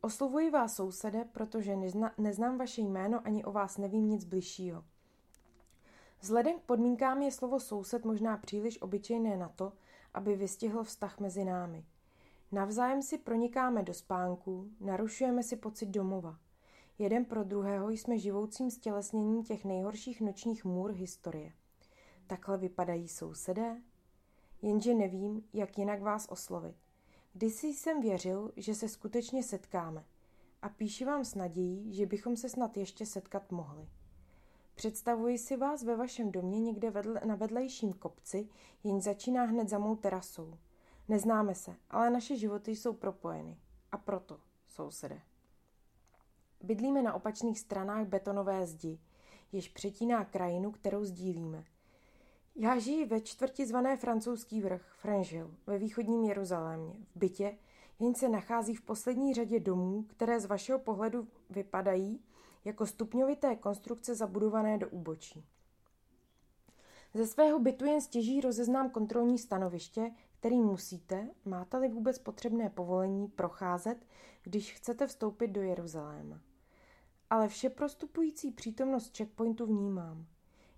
oslovuji 0.02 0.50
vás 0.50 0.76
sousede, 0.76 1.26
protože 1.26 1.76
nezna, 1.76 2.14
neznám 2.18 2.58
vaše 2.58 2.82
jméno 2.82 3.22
ani 3.26 3.44
o 3.44 3.52
vás 3.52 3.78
nevím 3.78 4.10
nic 4.10 4.26
bližšího. 4.26 4.84
Vzhledem 6.20 6.60
k 6.60 6.64
podmínkám 6.64 7.22
je 7.22 7.32
slovo 7.32 7.60
soused 7.60 8.06
možná 8.06 8.38
příliš 8.38 8.82
obyčejné 8.82 9.38
na 9.38 9.50
to, 9.50 9.74
aby 10.14 10.36
vystihlo 10.36 10.84
vztah 10.84 11.20
mezi 11.20 11.46
námi– 11.46 11.86
Navzájem 12.54 13.02
si 13.02 13.18
pronikáme 13.18 13.84
do 13.84 13.94
spánku, 13.94 14.70
narušujeme 14.80 15.44
si 15.44 15.56
pocit 15.56 15.86
domova. 15.86 16.40
Jeden 17.00 17.26
pro 17.26 17.44
druhého 17.44 17.90
jsme 17.90 18.18
živoucím 18.18 18.72
stělesněním 18.72 19.44
těch 19.44 19.66
nejhorších 19.66 20.22
nočních 20.22 20.66
můr 20.66 20.92
historie. 20.92 21.54
Takhle 22.28 22.58
vypadají 22.58 23.08
sousedé? 23.08 23.82
Jenže 24.62 24.94
nevím, 24.94 25.44
jak 25.54 25.78
jinak 25.78 26.02
vás 26.02 26.28
oslovit. 26.30 26.76
Kdysi 27.34 27.68
jsem 27.68 28.02
věřil, 28.02 28.52
že 28.56 28.76
se 28.76 28.90
skutečně 28.90 29.44
setkáme. 29.44 30.06
A 30.62 30.70
píši 30.70 31.06
vám 31.06 31.26
s 31.26 31.36
nadějí, 31.36 31.94
že 31.94 32.06
bychom 32.06 32.38
se 32.38 32.50
snad 32.50 32.78
ještě 32.78 33.06
setkat 33.06 33.52
mohli. 33.52 33.88
Představuji 34.76 35.38
si 35.38 35.58
vás 35.58 35.84
ve 35.84 35.96
vašem 35.96 36.32
domě 36.32 36.60
někde 36.60 36.92
vedle, 36.92 37.22
na 37.26 37.36
vedlejším 37.36 37.94
kopci, 37.94 38.50
jenž 38.84 39.04
začíná 39.04 39.44
hned 39.44 39.70
za 39.70 39.80
mou 39.80 39.96
terasou. 39.96 40.58
Neznáme 41.12 41.56
se, 41.56 41.76
ale 41.90 42.10
naše 42.10 42.36
životy 42.38 42.76
jsou 42.76 42.94
propojeny. 42.94 43.58
A 43.92 43.98
proto, 43.98 44.40
sousede. 44.68 45.22
Bydlíme 46.62 47.02
na 47.02 47.14
opačných 47.14 47.60
stranách 47.60 48.08
betonové 48.08 48.66
zdi, 48.66 49.00
jež 49.52 49.70
přetíná 49.70 50.26
krajinu, 50.26 50.72
kterou 50.72 51.06
sdílíme. 51.06 51.64
Já 52.56 52.80
žiji 52.80 53.06
ve 53.06 53.22
čtvrti 53.22 53.66
zvané 53.66 53.98
francouzský 53.98 54.62
vrch, 54.62 54.96
Frenžil, 54.98 55.56
ve 55.68 55.78
východním 55.78 56.24
Jeruzalémě, 56.24 56.94
v 57.16 57.20
bytě, 57.20 57.58
jen 58.00 58.16
se 58.16 58.30
nachází 58.30 58.76
v 58.76 58.82
poslední 58.82 59.34
řadě 59.34 59.60
domů, 59.60 60.04
které 60.04 60.40
z 60.40 60.46
vašeho 60.46 60.80
pohledu 60.80 61.28
vypadají 61.50 62.24
jako 62.66 62.86
stupňovité 62.86 63.56
konstrukce 63.56 64.16
zabudované 64.16 64.78
do 64.78 64.90
úbočí. 64.90 65.46
Ze 67.14 67.28
svého 67.28 67.60
bytu 67.60 67.86
jen 67.86 68.02
stěží 68.02 68.42
rozeznám 68.42 68.90
kontrolní 68.90 69.38
stanoviště, 69.38 70.12
který 70.42 70.62
musíte, 70.62 71.30
máte-li 71.46 71.90
vůbec 71.90 72.20
potřebné 72.20 72.70
povolení, 72.70 73.28
procházet, 73.28 74.06
když 74.44 74.74
chcete 74.74 75.08
vstoupit 75.08 75.48
do 75.48 75.62
Jeruzaléma. 75.62 76.42
Ale 77.30 77.48
vše 77.48 77.70
prostupující 77.70 78.52
přítomnost 78.52 79.18
checkpointu 79.18 79.66
vnímám. 79.66 80.26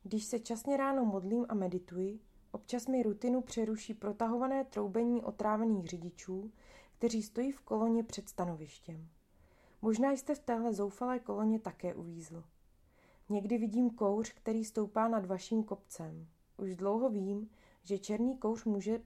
Když 0.04 0.26
se 0.26 0.40
časně 0.40 0.78
ráno 0.78 1.06
modlím 1.06 1.46
a 1.50 1.54
medituji, 1.54 2.20
občas 2.52 2.88
mi 2.88 3.04
rutinu 3.04 3.42
přeruší 3.42 3.94
protahované 3.94 4.66
troubení 4.66 5.24
otrávených 5.24 5.88
řidičů, 5.88 6.52
kteří 6.98 7.24
stojí 7.24 7.52
v 7.52 7.62
koloně 7.62 8.04
před 8.04 8.30
stanovištěm. 8.30 9.08
Možná 9.82 10.12
jste 10.12 10.36
v 10.36 10.40
téhle 10.40 10.74
zoufalé 10.74 11.20
koloně 11.20 11.60
také 11.60 11.96
uvízl. 11.96 12.44
Někdy 13.30 13.58
vidím 13.58 13.90
kouř, 13.90 14.34
který 14.34 14.66
stoupá 14.66 15.08
nad 15.08 15.26
vaším 15.26 15.64
kopcem. 15.64 16.28
Už 16.58 16.76
dlouho 16.76 17.10
vím, 17.10 17.50
že 17.84 18.00
černý 18.00 18.38
kouř 18.38 18.66
může, 18.66 19.00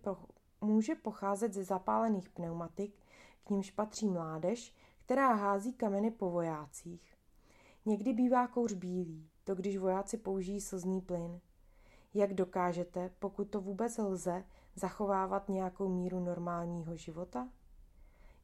může 0.62 0.96
pocházet 0.96 1.54
ze 1.54 1.64
zapálených 1.64 2.30
pneumatik, 2.30 2.96
k 3.44 3.50
nímž 3.50 3.72
patří 3.72 4.10
mládež, 4.10 4.74
která 5.06 5.34
hází 5.34 5.74
kameny 5.74 6.12
po 6.12 6.30
vojácích. 6.30 7.18
Někdy 7.86 8.14
bývá 8.14 8.48
kouř 8.48 8.74
bílý, 8.74 9.30
to 9.44 9.56
když 9.56 9.78
vojáci 9.78 10.18
použijí 10.18 10.62
slzný 10.62 11.02
plyn. 11.02 11.40
Jak 12.14 12.34
dokážete, 12.34 13.12
pokud 13.20 13.50
to 13.50 13.62
vůbec 13.62 13.98
lze, 13.98 14.44
zachovávat 14.76 15.50
nějakou 15.50 15.90
míru 15.90 16.20
normálního 16.20 16.96
života? 16.96 17.50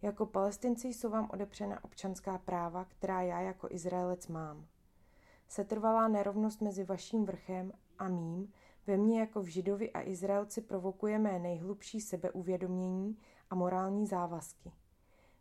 Jako 0.02 0.26
palestinci 0.26 0.88
jsou 0.88 1.10
vám 1.10 1.30
odepřena 1.34 1.84
občanská 1.84 2.38
práva, 2.38 2.86
která 2.86 3.22
já 3.22 3.42
jako 3.42 3.68
Izraelec 3.72 4.28
mám. 4.28 4.66
Setrvalá 5.48 6.08
nerovnost 6.08 6.62
mezi 6.62 6.84
vaším 6.84 7.26
vrchem 7.26 7.72
a 8.00 8.08
mým 8.08 8.54
ve 8.88 8.98
mně 8.98 9.20
jako 9.20 9.42
v 9.42 9.46
Židovi 9.46 9.92
a 9.92 10.02
Izraelci 10.02 10.62
provokuje 10.62 11.20
mé 11.20 11.40
nejhlubší 11.40 12.02
sebeuvědomění 12.02 13.18
a 13.50 13.56
morální 13.56 14.08
závazky. 14.08 14.72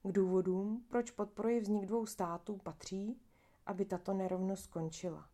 K 0.03 0.13
důvodům, 0.13 0.85
proč 0.89 1.11
podporuji 1.11 1.61
vznik 1.61 1.87
dvou 1.87 2.07
států, 2.07 2.57
patří, 2.57 3.21
aby 3.67 3.85
tato 3.85 4.15
nerovnost 4.15 4.63
skončila. 4.65 5.29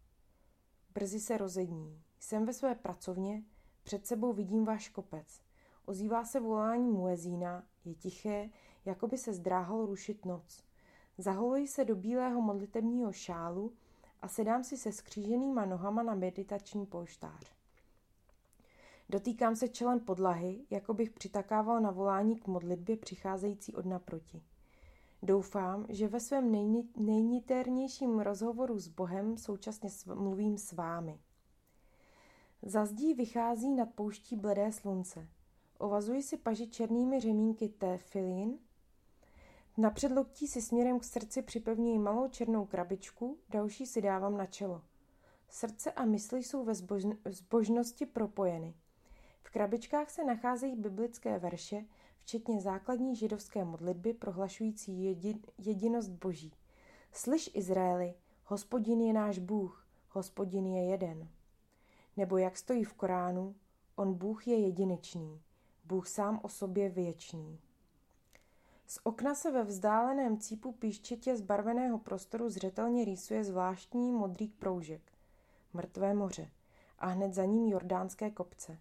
Brzy 0.94 1.20
se 1.20 1.38
rozední. 1.38 2.02
Jsem 2.18 2.46
ve 2.46 2.52
své 2.52 2.74
pracovně, 2.74 3.42
před 3.82 4.06
sebou 4.06 4.32
vidím 4.32 4.64
váš 4.64 4.88
kopec. 4.88 5.40
Ozývá 5.84 6.24
se 6.24 6.40
volání 6.40 6.92
muezína, 6.92 7.64
je 7.84 7.94
tiché, 7.94 8.50
jako 8.84 9.06
by 9.06 9.18
se 9.18 9.32
zdráhal 9.32 9.86
rušit 9.86 10.24
noc. 10.24 10.64
Zaholuji 11.18 11.68
se 11.68 11.84
do 11.84 11.96
bílého 11.96 12.40
modlitebního 12.40 13.12
šálu 13.12 13.72
a 14.22 14.28
sedám 14.28 14.64
si 14.64 14.76
se 14.76 14.92
skříženýma 14.92 15.64
nohama 15.64 16.02
na 16.02 16.14
meditační 16.14 16.86
polštář. 16.86 17.57
Dotýkám 19.10 19.56
se 19.56 19.68
čelem 19.68 20.00
podlahy, 20.00 20.66
jako 20.70 20.94
bych 20.94 21.10
přitakával 21.10 21.80
na 21.80 21.90
volání 21.90 22.36
k 22.36 22.46
modlitbě 22.46 22.96
přicházející 22.96 23.74
od 23.74 23.86
naproti. 23.86 24.42
Doufám, 25.22 25.86
že 25.88 26.08
ve 26.08 26.20
svém 26.20 26.52
nejniternějším 26.96 28.20
rozhovoru 28.20 28.78
s 28.78 28.88
Bohem 28.88 29.38
současně 29.38 29.90
mluvím 30.14 30.58
s 30.58 30.72
vámi. 30.72 31.20
Za 32.62 32.86
zdí 32.86 33.14
vychází 33.14 33.72
nad 33.72 33.88
pouští 33.94 34.36
bledé 34.36 34.72
slunce. 34.72 35.28
Ovazuji 35.78 36.22
si 36.22 36.36
paži 36.36 36.66
černými 36.66 37.20
řemínky 37.20 37.68
tefilin. 37.68 38.58
Na 39.76 39.90
předloktí 39.90 40.46
si 40.46 40.62
směrem 40.62 40.98
k 40.98 41.04
srdci 41.04 41.42
připevňuji 41.42 41.98
malou 41.98 42.28
černou 42.28 42.66
krabičku, 42.66 43.38
další 43.48 43.86
si 43.86 44.02
dávám 44.02 44.36
na 44.36 44.46
čelo. 44.46 44.82
Srdce 45.48 45.92
a 45.92 46.04
mysli 46.04 46.42
jsou 46.42 46.64
ve 46.64 46.74
zbožnosti 47.32 48.06
propojeny. 48.06 48.74
V 49.42 49.50
krabičkách 49.50 50.10
se 50.10 50.24
nacházejí 50.24 50.76
biblické 50.76 51.38
verše, 51.38 51.84
včetně 52.18 52.60
základní 52.60 53.16
židovské 53.16 53.64
modlitby 53.64 54.14
prohlašující 54.14 55.04
jedin, 55.04 55.42
jedinost 55.58 56.08
Boží. 56.08 56.52
Slyš 57.12 57.50
Izraeli, 57.54 58.14
hospodin 58.44 59.00
je 59.00 59.12
náš 59.12 59.38
Bůh, 59.38 59.86
hospodin 60.10 60.66
je 60.66 60.90
jeden. 60.90 61.28
Nebo 62.16 62.38
jak 62.38 62.56
stojí 62.56 62.84
v 62.84 62.94
Koránu, 62.94 63.54
on 63.96 64.14
Bůh 64.14 64.48
je 64.48 64.58
jedinečný, 64.58 65.40
Bůh 65.84 66.08
sám 66.08 66.40
o 66.42 66.48
sobě 66.48 66.88
věčný. 66.88 67.60
Z 68.86 69.00
okna 69.02 69.34
se 69.34 69.50
ve 69.50 69.64
vzdáleném 69.64 70.38
cípu 70.38 70.72
píščetě 70.72 71.36
zbarveného 71.36 71.98
prostoru 71.98 72.50
zřetelně 72.50 73.04
rýsuje 73.04 73.44
zvláštní 73.44 74.12
modrý 74.12 74.48
proužek. 74.48 75.12
Mrtvé 75.72 76.14
moře. 76.14 76.50
A 76.98 77.06
hned 77.06 77.34
za 77.34 77.44
ním 77.44 77.66
jordánské 77.66 78.30
kopce. 78.30 78.78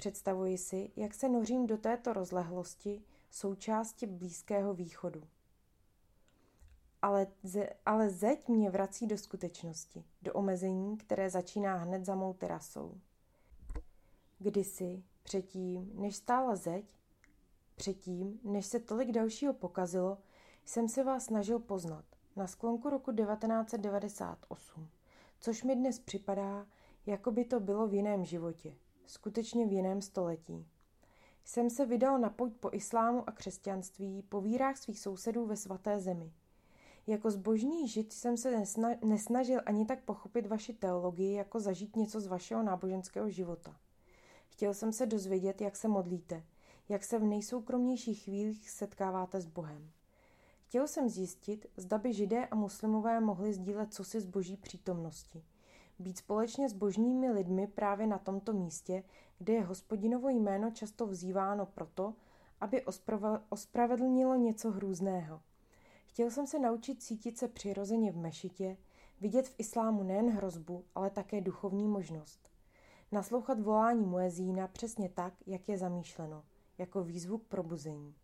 Představuji 0.00 0.58
si, 0.58 0.90
jak 0.96 1.14
se 1.14 1.28
nořím 1.28 1.66
do 1.66 1.76
této 1.76 2.12
rozlehlosti, 2.12 3.02
součásti 3.30 4.06
Blízkého 4.06 4.74
východu. 4.74 5.22
Ale, 7.02 7.26
ze, 7.42 7.68
ale 7.86 8.10
zeď 8.10 8.48
mě 8.48 8.70
vrací 8.70 9.06
do 9.06 9.18
skutečnosti, 9.18 10.04
do 10.22 10.32
omezení, 10.32 10.96
které 10.96 11.30
začíná 11.30 11.76
hned 11.76 12.04
za 12.04 12.14
mou 12.14 12.32
terasou. 12.32 13.00
Kdysi, 14.38 15.02
předtím, 15.22 15.90
než 15.94 16.16
stála 16.16 16.56
zeď, 16.56 16.84
předtím, 17.74 18.40
než 18.42 18.66
se 18.66 18.80
tolik 18.80 19.12
dalšího 19.12 19.54
pokazilo, 19.54 20.18
jsem 20.64 20.88
se 20.88 21.04
vás 21.04 21.24
snažil 21.24 21.58
poznat 21.58 22.04
na 22.36 22.46
sklonku 22.46 22.90
roku 22.90 23.12
1998, 23.12 24.88
což 25.40 25.62
mi 25.62 25.76
dnes 25.76 25.98
připadá, 25.98 26.66
jako 27.06 27.30
by 27.30 27.44
to 27.44 27.60
bylo 27.60 27.88
v 27.88 27.94
jiném 27.94 28.24
životě 28.24 28.76
skutečně 29.10 29.66
v 29.66 29.72
jiném 29.72 30.02
století. 30.02 30.66
Jsem 31.44 31.70
se 31.70 31.86
vydal 31.86 32.18
na 32.18 32.30
pojď 32.30 32.54
po 32.56 32.70
islámu 32.72 33.28
a 33.28 33.32
křesťanství, 33.32 34.22
po 34.22 34.40
vírách 34.40 34.76
svých 34.76 35.00
sousedů 35.00 35.46
ve 35.46 35.56
svaté 35.56 36.00
zemi. 36.00 36.32
Jako 37.06 37.30
zbožný 37.30 37.88
žid 37.88 38.12
jsem 38.12 38.36
se 38.36 38.62
nesnažil 39.04 39.60
ani 39.66 39.86
tak 39.86 40.04
pochopit 40.04 40.46
vaši 40.46 40.72
teologii, 40.72 41.34
jako 41.34 41.60
zažít 41.60 41.96
něco 41.96 42.20
z 42.20 42.26
vašeho 42.26 42.62
náboženského 42.62 43.30
života. 43.30 43.76
Chtěl 44.48 44.74
jsem 44.74 44.92
se 44.92 45.06
dozvědět, 45.06 45.60
jak 45.60 45.76
se 45.76 45.88
modlíte, 45.88 46.44
jak 46.88 47.04
se 47.04 47.18
v 47.18 47.24
nejsoukromnějších 47.24 48.22
chvílích 48.22 48.70
setkáváte 48.70 49.40
s 49.40 49.46
Bohem. 49.46 49.90
Chtěl 50.66 50.88
jsem 50.88 51.08
zjistit, 51.08 51.66
zda 51.76 51.98
by 51.98 52.12
židé 52.12 52.46
a 52.46 52.54
muslimové 52.54 53.20
mohli 53.20 53.52
sdílet 53.52 53.94
cosi 53.94 54.20
z 54.20 54.26
boží 54.26 54.56
přítomnosti– 54.56 55.44
být 56.00 56.18
společně 56.18 56.68
s 56.68 56.72
božními 56.72 57.30
lidmi 57.30 57.66
právě 57.66 58.06
na 58.06 58.18
tomto 58.18 58.52
místě, 58.52 59.02
kde 59.38 59.52
je 59.52 59.62
hospodinovo 59.62 60.28
jméno 60.28 60.70
často 60.70 61.06
vzýváno 61.06 61.66
proto, 61.66 62.14
aby 62.60 62.84
ospravedlnilo 63.48 64.34
něco 64.34 64.70
hrůzného. 64.70 65.40
Chtěl 66.06 66.30
jsem 66.30 66.46
se 66.46 66.58
naučit 66.58 67.02
cítit 67.02 67.38
se 67.38 67.48
přirozeně 67.48 68.12
v 68.12 68.16
mešitě, 68.16 68.76
vidět 69.20 69.48
v 69.48 69.54
islámu 69.58 70.02
nejen 70.02 70.30
hrozbu, 70.30 70.84
ale 70.94 71.10
také 71.10 71.40
duchovní 71.40 71.88
možnost. 71.88 72.48
Naslouchat 73.12 73.60
volání 73.60 74.06
muezína 74.06 74.68
přesně 74.68 75.08
tak, 75.08 75.34
jak 75.46 75.68
je 75.68 75.78
zamýšleno, 75.78 76.44
jako 76.78 77.04
výzvu 77.04 77.38
k 77.38 77.46
probuzení. 77.46 78.14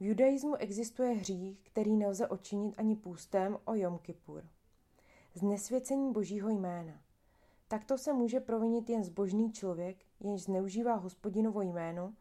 V 0.00 0.04
judaismu 0.04 0.54
existuje 0.54 1.10
hřích, 1.10 1.60
který 1.62 1.96
nelze 1.96 2.28
očinit 2.28 2.74
ani 2.76 2.96
půstem 2.96 3.58
o 3.64 3.74
Jom 3.74 3.98
Kippur 3.98 4.44
znesvěcení 5.38 6.12
božího 6.12 6.48
jména. 6.48 7.00
Takto 7.68 7.98
se 7.98 8.12
může 8.12 8.40
provinit 8.40 8.90
jen 8.90 9.04
zbožný 9.04 9.52
člověk, 9.52 9.96
jenž 10.20 10.42
zneužívá 10.42 10.94
hospodinovo 10.94 11.62
jméno 11.62 12.14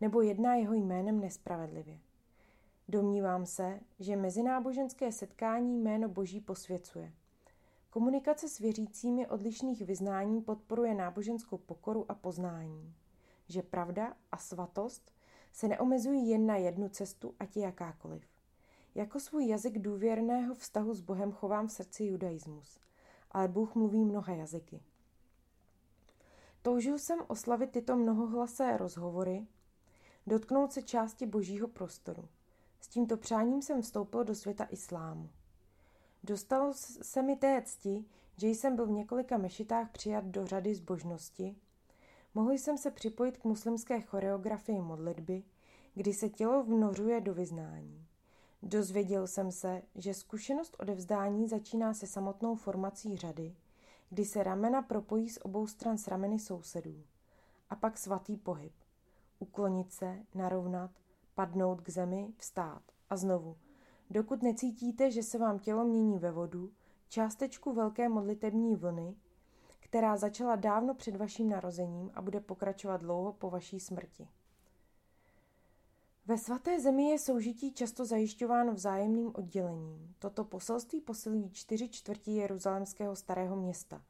nebo 0.00 0.20
jedná 0.22 0.54
jeho 0.54 0.74
jménem 0.74 1.20
nespravedlivě. 1.20 1.98
Domnívám 2.88 3.46
se, 3.46 3.80
že 4.00 4.16
mezináboženské 4.16 5.12
setkání 5.12 5.78
jméno 5.78 6.08
boží 6.08 6.40
posvěcuje. 6.40 7.12
Komunikace 7.90 8.48
s 8.48 8.58
věřícími 8.58 9.26
odlišných 9.26 9.82
vyznání 9.82 10.42
podporuje 10.42 10.94
náboženskou 10.94 11.58
pokoru 11.58 12.04
a 12.08 12.14
poznání. 12.14 12.94
Že 13.48 13.62
pravda 13.62 14.16
a 14.32 14.36
svatost 14.36 15.12
se 15.52 15.68
neomezují 15.68 16.28
jen 16.28 16.46
na 16.46 16.56
jednu 16.56 16.88
cestu, 16.88 17.34
ať 17.38 17.56
je 17.56 17.62
jakákoliv. 17.62 18.33
Jako 18.94 19.20
svůj 19.20 19.48
jazyk 19.48 19.78
důvěrného 19.78 20.54
vztahu 20.54 20.94
s 20.94 21.00
Bohem 21.00 21.32
chovám 21.32 21.66
v 21.66 21.72
srdci 21.72 22.04
judaismus, 22.04 22.78
ale 23.30 23.48
Bůh 23.48 23.74
mluví 23.74 24.04
mnoha 24.04 24.32
jazyky. 24.32 24.80
Toužil 26.62 26.98
jsem 26.98 27.18
oslavit 27.26 27.70
tyto 27.70 27.96
mnohohlasé 27.96 28.76
rozhovory, 28.76 29.46
dotknout 30.26 30.72
se 30.72 30.82
části 30.82 31.26
božího 31.26 31.68
prostoru. 31.68 32.28
S 32.80 32.88
tímto 32.88 33.16
přáním 33.16 33.62
jsem 33.62 33.82
vstoupil 33.82 34.24
do 34.24 34.34
světa 34.34 34.64
islámu. 34.70 35.30
Dostalo 36.24 36.72
se 37.02 37.22
mi 37.22 37.36
té 37.36 37.62
cti, 37.62 38.04
že 38.36 38.48
jsem 38.48 38.76
byl 38.76 38.86
v 38.86 38.90
několika 38.90 39.38
mešitách 39.38 39.90
přijat 39.90 40.24
do 40.24 40.46
řady 40.46 40.74
zbožnosti. 40.74 41.56
Mohl 42.34 42.52
jsem 42.52 42.78
se 42.78 42.90
připojit 42.90 43.38
k 43.38 43.44
muslimské 43.44 44.00
choreografii 44.00 44.80
modlitby, 44.80 45.42
kdy 45.94 46.12
se 46.12 46.28
tělo 46.28 46.64
vnořuje 46.64 47.20
do 47.20 47.34
vyznání. 47.34 48.06
Dozvěděl 48.66 49.26
jsem 49.26 49.52
se, 49.52 49.82
že 49.94 50.14
zkušenost 50.14 50.76
odevzdání 50.78 51.48
začíná 51.48 51.94
se 51.94 52.06
samotnou 52.06 52.54
formací 52.54 53.16
řady, 53.16 53.56
kdy 54.10 54.24
se 54.24 54.42
ramena 54.42 54.82
propojí 54.82 55.28
s 55.28 55.44
obou 55.44 55.66
stran 55.66 55.98
s 55.98 56.08
rameny 56.08 56.38
sousedů. 56.38 57.04
A 57.70 57.76
pak 57.76 57.98
svatý 57.98 58.36
pohyb. 58.36 58.72
Uklonit 59.38 59.92
se, 59.92 60.18
narovnat, 60.34 60.90
padnout 61.34 61.80
k 61.80 61.88
zemi, 61.88 62.32
vstát. 62.36 62.82
A 63.10 63.16
znovu. 63.16 63.56
Dokud 64.10 64.42
necítíte, 64.42 65.10
že 65.10 65.22
se 65.22 65.38
vám 65.38 65.58
tělo 65.58 65.84
mění 65.84 66.18
ve 66.18 66.30
vodu, 66.30 66.72
částečku 67.08 67.72
velké 67.72 68.08
modlitební 68.08 68.76
vlny, 68.76 69.16
která 69.80 70.16
začala 70.16 70.56
dávno 70.56 70.94
před 70.94 71.16
vaším 71.16 71.48
narozením 71.48 72.10
a 72.14 72.22
bude 72.22 72.40
pokračovat 72.40 72.96
dlouho 72.96 73.32
po 73.32 73.50
vaší 73.50 73.80
smrti. 73.80 74.28
Ve 76.26 76.38
svaté 76.38 76.80
zemi 76.80 77.10
je 77.10 77.18
soužití 77.18 77.72
často 77.72 78.04
zajišťováno 78.04 78.74
vzájemným 78.74 79.30
oddělením. 79.34 80.14
Toto 80.18 80.44
poselství 80.44 81.00
posilují 81.00 81.50
čtyři 81.50 81.88
čtvrtí 81.88 82.36
jeruzalemského 82.36 83.16
starého 83.16 83.56
města. 83.56 84.02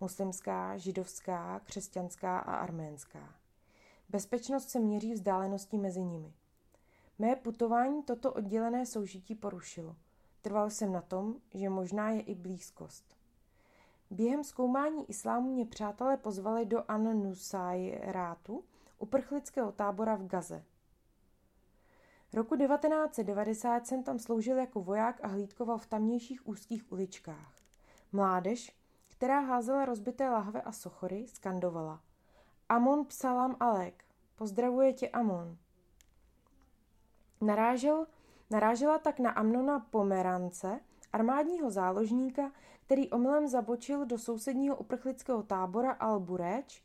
Muslimská, 0.00 0.76
židovská, 0.76 1.60
křesťanská 1.60 2.38
a 2.38 2.56
arménská. 2.56 3.34
Bezpečnost 4.08 4.70
se 4.70 4.80
měří 4.80 5.12
vzdáleností 5.12 5.78
mezi 5.78 6.02
nimi. 6.02 6.32
Mé 7.18 7.36
putování 7.36 8.02
toto 8.02 8.32
oddělené 8.32 8.86
soužití 8.86 9.34
porušilo. 9.34 9.96
Trval 10.42 10.70
jsem 10.70 10.92
na 10.92 11.02
tom, 11.02 11.36
že 11.54 11.68
možná 11.68 12.10
je 12.10 12.20
i 12.20 12.34
blízkost. 12.34 13.16
Během 14.10 14.44
zkoumání 14.44 15.10
islámu 15.10 15.52
mě 15.52 15.66
přátelé 15.66 16.16
pozvali 16.16 16.66
do 16.66 16.90
An-Nusajrátu, 16.90 18.64
uprchlického 18.98 19.72
tábora 19.72 20.16
v 20.16 20.26
Gaze. 20.26 20.64
Roku 22.34 22.56
1990 22.56 23.86
jsem 23.86 24.02
tam 24.02 24.18
sloužil 24.18 24.58
jako 24.58 24.82
voják 24.82 25.24
a 25.24 25.26
hlídkoval 25.26 25.78
v 25.78 25.86
tamnějších 25.86 26.48
úzkých 26.48 26.92
uličkách. 26.92 27.54
Mládež, 28.12 28.76
která 29.08 29.40
házela 29.40 29.84
rozbité 29.84 30.30
lahve 30.30 30.62
a 30.62 30.72
sochory, 30.72 31.26
skandovala. 31.28 32.00
Amon 32.68 33.04
psalam 33.04 33.56
Alek. 33.60 34.04
Pozdravuje 34.36 34.92
tě 34.92 35.08
Amon. 35.08 35.56
Narážel, 37.40 38.06
narážela 38.50 38.98
tak 38.98 39.18
na 39.18 39.30
Amnona 39.30 39.80
Pomerance, 39.80 40.80
armádního 41.12 41.70
záložníka, 41.70 42.52
který 42.86 43.10
omylem 43.10 43.48
zabočil 43.48 44.06
do 44.06 44.18
sousedního 44.18 44.76
uprchlického 44.76 45.42
tábora 45.42 45.96
Al-Bureč, 46.00 46.82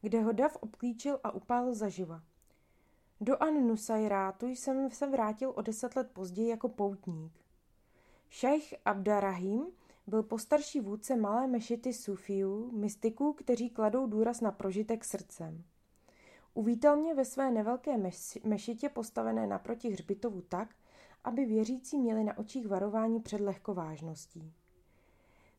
kde 0.00 0.22
ho 0.22 0.32
dav 0.32 0.56
obklíčil 0.60 1.20
a 1.24 1.30
upálil 1.30 1.74
zaživa. 1.74 2.22
Do 3.22 3.42
An-Nusajrátu 3.42 4.46
jsem 4.46 4.90
se 4.90 5.06
vrátil 5.06 5.52
o 5.56 5.62
deset 5.62 5.96
let 5.96 6.10
později 6.12 6.48
jako 6.48 6.68
poutník. 6.68 7.32
Šejch 8.30 8.74
Abdarahim 8.84 9.66
byl 10.06 10.22
postarší 10.22 10.80
vůdce 10.80 11.16
malé 11.16 11.46
mešity 11.46 11.92
sufiů, 11.92 12.70
mystiků, 12.72 13.32
kteří 13.32 13.70
kladou 13.70 14.06
důraz 14.06 14.40
na 14.40 14.52
prožitek 14.52 15.04
srdcem. 15.04 15.64
Uvítal 16.54 16.96
mě 16.96 17.14
ve 17.14 17.24
své 17.24 17.50
nevelké 17.50 17.96
mešitě 18.44 18.88
postavené 18.88 19.46
naproti 19.46 19.90
hřbitovu 19.90 20.40
tak, 20.40 20.74
aby 21.24 21.44
věřící 21.44 21.98
měli 21.98 22.24
na 22.24 22.38
očích 22.38 22.68
varování 22.68 23.20
před 23.20 23.40
lehkovážností. 23.40 24.52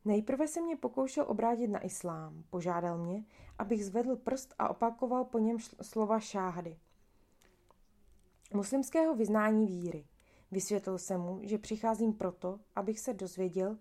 Nejprve 0.04 0.48
se 0.48 0.60
mě 0.60 0.76
pokoušel 0.76 1.24
obrátit 1.28 1.68
na 1.68 1.84
islám. 1.84 2.44
Požádal 2.50 2.98
mě, 2.98 3.24
abych 3.58 3.84
zvedl 3.84 4.16
prst 4.16 4.54
a 4.58 4.68
opakoval 4.68 5.24
po 5.24 5.38
něm 5.38 5.56
slova 5.82 6.20
šáhady. 6.20 6.76
Muslimského 8.54 9.14
vyznání 9.14 9.66
víry. 9.66 10.04
Vysvětlil 10.50 10.98
jsem 10.98 11.20
mu, 11.20 11.40
že 11.42 11.58
přicházím 11.58 12.12
proto, 12.12 12.60
abych 12.76 13.00
se 13.00 13.14
dozvěděl, 13.14 13.78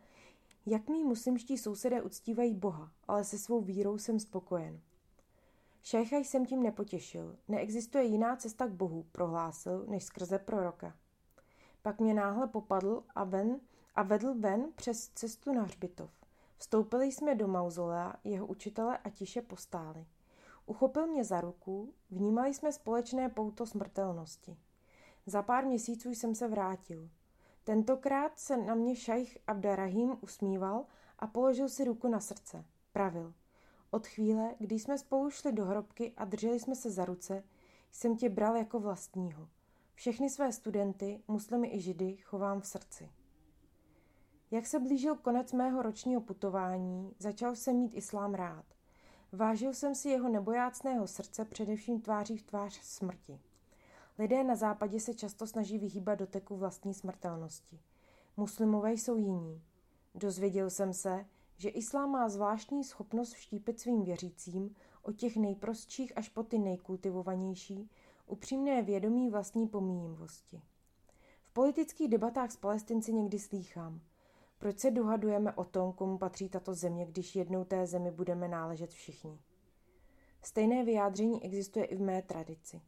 jak 0.65 0.89
mý 0.89 1.03
muslimští 1.03 1.57
sousedé 1.57 2.01
uctívají 2.01 2.55
Boha, 2.55 2.91
ale 3.07 3.23
se 3.23 3.37
svou 3.37 3.61
vírou 3.61 3.97
jsem 3.97 4.19
spokojen. 4.19 4.81
Šécha 5.83 6.17
jsem 6.17 6.45
tím 6.45 6.63
nepotěšil. 6.63 7.35
Neexistuje 7.47 8.03
jiná 8.03 8.35
cesta 8.35 8.67
k 8.67 8.71
Bohu, 8.71 9.05
prohlásil, 9.11 9.85
než 9.87 10.03
skrze 10.03 10.39
proroka. 10.39 10.95
Pak 11.81 11.99
mě 11.99 12.13
náhle 12.13 12.47
popadl 12.47 13.03
a, 13.15 13.23
ven, 13.23 13.59
a 13.95 14.03
vedl 14.03 14.33
ven 14.39 14.71
přes 14.75 15.09
cestu 15.09 15.53
na 15.53 15.63
hřbitov. 15.63 16.09
Vstoupili 16.57 17.11
jsme 17.11 17.35
do 17.35 17.47
mauzolea, 17.47 18.15
jeho 18.23 18.47
učitele 18.47 18.97
a 18.97 19.09
tiše 19.09 19.41
postáli. 19.41 20.05
Uchopil 20.65 21.07
mě 21.07 21.23
za 21.23 21.41
ruku, 21.41 21.93
vnímali 22.11 22.53
jsme 22.53 22.71
společné 22.71 23.29
pouto 23.29 23.65
smrtelnosti. 23.65 24.57
Za 25.25 25.41
pár 25.41 25.65
měsíců 25.65 26.09
jsem 26.09 26.35
se 26.35 26.47
vrátil. 26.47 27.09
Tentokrát 27.63 28.39
se 28.39 28.57
na 28.57 28.75
mě 28.75 28.95
šajch 28.95 29.37
Abdarahim 29.47 30.17
usmíval 30.21 30.85
a 31.19 31.27
položil 31.27 31.69
si 31.69 31.83
ruku 31.83 32.07
na 32.07 32.19
srdce. 32.19 32.65
Pravil. 32.91 33.33
Od 33.91 34.07
chvíle, 34.07 34.55
kdy 34.59 34.79
jsme 34.79 34.97
spolu 34.97 35.29
šli 35.29 35.51
do 35.51 35.65
hrobky 35.65 36.13
a 36.17 36.25
drželi 36.25 36.59
jsme 36.59 36.75
se 36.75 36.89
za 36.89 37.05
ruce, 37.05 37.43
jsem 37.91 38.17
tě 38.17 38.29
bral 38.29 38.55
jako 38.55 38.79
vlastního. 38.79 39.47
Všechny 39.93 40.29
své 40.29 40.51
studenty, 40.51 41.23
muslimy 41.27 41.75
i 41.75 41.79
židy, 41.79 42.17
chovám 42.17 42.61
v 42.61 42.67
srdci. 42.67 43.09
Jak 44.51 44.67
se 44.67 44.79
blížil 44.79 45.15
konec 45.15 45.53
mého 45.53 45.81
ročního 45.81 46.21
putování, 46.21 47.15
začal 47.19 47.55
jsem 47.55 47.75
mít 47.75 47.93
islám 47.93 48.33
rád. 48.33 48.65
Vážil 49.33 49.73
jsem 49.73 49.95
si 49.95 50.09
jeho 50.09 50.29
nebojácného 50.29 51.07
srdce 51.07 51.45
především 51.45 52.01
tváří 52.01 52.37
v 52.37 52.43
tvář 52.43 52.73
smrti. 52.73 53.39
Lidé 54.17 54.43
na 54.43 54.55
západě 54.55 54.99
se 54.99 55.13
často 55.13 55.47
snaží 55.47 55.77
vyhýbat 55.77 56.19
doteku 56.19 56.57
vlastní 56.57 56.93
smrtelnosti. 56.93 57.79
Muslimové 58.37 58.93
jsou 58.93 59.17
jiní. 59.17 59.61
Dozvěděl 60.15 60.69
jsem 60.69 60.93
se, 60.93 61.25
že 61.57 61.69
islám 61.69 62.09
má 62.09 62.29
zvláštní 62.29 62.83
schopnost 62.83 63.33
vštípit 63.33 63.79
svým 63.79 64.03
věřícím 64.03 64.75
od 65.01 65.15
těch 65.15 65.37
nejprostších 65.37 66.17
až 66.17 66.29
po 66.29 66.43
ty 66.43 66.59
nejkultivovanější 66.59 67.89
upřímné 68.25 68.81
vědomí 68.81 69.29
vlastní 69.29 69.67
pomíjivosti. 69.67 70.61
V 71.41 71.53
politických 71.53 72.09
debatách 72.09 72.51
s 72.51 72.57
palestinci 72.57 73.13
někdy 73.13 73.39
slýchám. 73.39 74.01
Proč 74.61 74.79
se 74.79 74.91
dohadujeme 74.91 75.53
o 75.53 75.63
tom, 75.63 75.93
komu 75.93 76.17
patří 76.17 76.49
tato 76.49 76.73
země, 76.73 77.05
když 77.05 77.35
jednou 77.35 77.63
té 77.63 77.87
zemi 77.87 78.11
budeme 78.11 78.47
náležet 78.47 78.89
všichni? 78.89 79.39
Stejné 80.41 80.85
vyjádření 80.85 81.43
existuje 81.43 81.85
i 81.85 81.95
v 81.95 82.01
mé 82.01 82.21
tradici. 82.21 82.81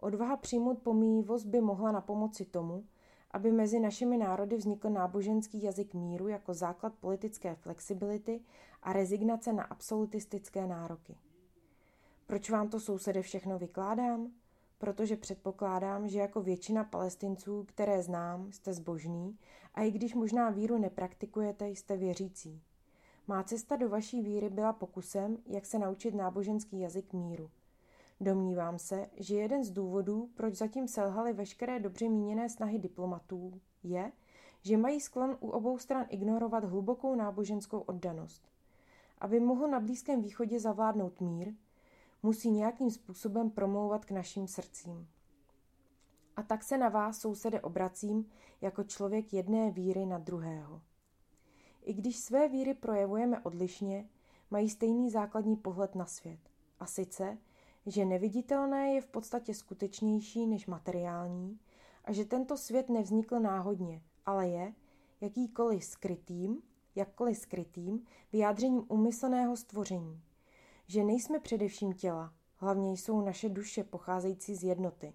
Odvaha 0.00 0.36
přijmout 0.36 0.82
pomíjivost 0.82 1.46
by 1.46 1.60
mohla 1.60 1.92
na 1.92 2.00
pomoci 2.00 2.44
tomu, 2.44 2.84
aby 3.30 3.52
mezi 3.52 3.80
našimi 3.80 4.16
národy 4.16 4.56
vznikl 4.56 4.90
náboženský 4.90 5.62
jazyk 5.62 5.94
míru 5.94 6.28
jako 6.28 6.54
základ 6.54 6.94
politické 6.94 7.54
flexibility 7.54 8.40
a 8.82 8.92
rezignace 8.92 9.52
na 9.52 9.62
absolutistické 9.62 10.66
nároky. 10.66 11.16
Proč 12.26 12.50
vám 12.50 12.68
to 12.68 12.80
sousede 12.80 13.22
všechno 13.22 13.58
vykládám? 13.58 14.32
Protože 14.78 15.16
předpokládám, 15.16 16.08
že 16.08 16.18
jako 16.18 16.42
většina 16.42 16.84
palestinců, 16.84 17.64
které 17.68 18.02
znám, 18.02 18.52
jste 18.52 18.74
zbožní 18.74 19.38
a 19.74 19.82
i 19.82 19.90
když 19.90 20.14
možná 20.14 20.50
víru 20.50 20.78
nepraktikujete, 20.78 21.68
jste 21.68 21.96
věřící. 21.96 22.62
Má 23.26 23.42
cesta 23.42 23.76
do 23.76 23.88
vaší 23.88 24.22
víry 24.22 24.50
byla 24.50 24.72
pokusem, 24.72 25.38
jak 25.46 25.66
se 25.66 25.78
naučit 25.78 26.14
náboženský 26.14 26.80
jazyk 26.80 27.12
míru. 27.12 27.50
Domnívám 28.20 28.78
se, 28.78 29.06
že 29.16 29.34
jeden 29.34 29.64
z 29.64 29.70
důvodů, 29.70 30.30
proč 30.34 30.54
zatím 30.54 30.88
selhaly 30.88 31.32
veškeré 31.32 31.80
dobře 31.80 32.08
míněné 32.08 32.48
snahy 32.48 32.78
diplomatů, 32.78 33.60
je, 33.82 34.12
že 34.62 34.76
mají 34.76 35.00
sklon 35.00 35.36
u 35.40 35.48
obou 35.48 35.78
stran 35.78 36.06
ignorovat 36.08 36.64
hlubokou 36.64 37.14
náboženskou 37.14 37.78
oddanost. 37.78 38.48
Aby 39.18 39.40
mohl 39.40 39.68
na 39.68 39.80
Blízkém 39.80 40.22
východě 40.22 40.60
zavládnout 40.60 41.20
mír, 41.20 41.54
musí 42.22 42.50
nějakým 42.50 42.90
způsobem 42.90 43.50
promlouvat 43.50 44.04
k 44.04 44.10
našim 44.10 44.48
srdcím. 44.48 45.08
A 46.36 46.42
tak 46.42 46.64
se 46.64 46.78
na 46.78 46.88
vás, 46.88 47.18
sousede, 47.18 47.60
obracím 47.60 48.26
jako 48.60 48.84
člověk 48.84 49.32
jedné 49.32 49.70
víry 49.70 50.06
na 50.06 50.18
druhého. 50.18 50.82
I 51.82 51.92
když 51.92 52.16
své 52.16 52.48
víry 52.48 52.74
projevujeme 52.74 53.40
odlišně, 53.40 54.08
mají 54.50 54.70
stejný 54.70 55.10
základní 55.10 55.56
pohled 55.56 55.94
na 55.94 56.06
svět. 56.06 56.40
A 56.80 56.86
sice, 56.86 57.38
že 57.86 58.04
neviditelné 58.04 58.94
je 58.94 59.00
v 59.00 59.06
podstatě 59.06 59.54
skutečnější 59.54 60.46
než 60.46 60.66
materiální 60.66 61.58
a 62.04 62.12
že 62.12 62.24
tento 62.24 62.56
svět 62.56 62.88
nevznikl 62.88 63.40
náhodně, 63.40 64.02
ale 64.26 64.48
je 64.48 64.74
jakýkoliv 65.20 65.84
skrytým, 65.84 66.62
jakkoliv 66.94 67.38
skrytým, 67.38 68.06
vyjádřením 68.32 68.84
úmyslného 68.88 69.56
stvoření. 69.56 70.22
Že 70.90 71.04
nejsme 71.04 71.40
především 71.40 71.92
těla, 71.92 72.32
hlavně 72.56 72.92
jsou 72.92 73.20
naše 73.20 73.48
duše 73.48 73.84
pocházející 73.84 74.54
z 74.54 74.64
jednoty. 74.64 75.14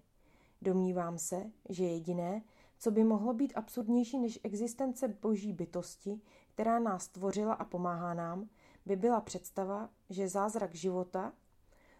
Domnívám 0.62 1.18
se, 1.18 1.50
že 1.68 1.84
jediné, 1.84 2.42
co 2.78 2.90
by 2.90 3.04
mohlo 3.04 3.34
být 3.34 3.52
absurdnější 3.56 4.18
než 4.18 4.40
existence 4.42 5.08
boží 5.08 5.52
bytosti, 5.52 6.20
která 6.48 6.78
nás 6.78 7.04
stvořila 7.04 7.54
a 7.54 7.64
pomáhá 7.64 8.14
nám, 8.14 8.48
by 8.86 8.96
byla 8.96 9.20
představa, 9.20 9.90
že 10.10 10.28
zázrak 10.28 10.74
života, 10.74 11.32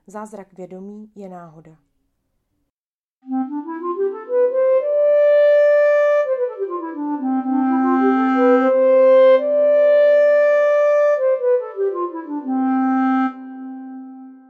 zázrak 0.07 0.53
vědomí 0.53 1.13
je 1.15 1.29
náhoda. 1.29 1.79